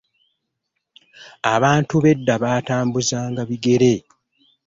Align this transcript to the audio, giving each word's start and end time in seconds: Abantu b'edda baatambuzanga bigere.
Abantu 1.53 1.95
b'edda 2.03 2.35
baatambuzanga 2.43 3.41
bigere. 3.49 3.93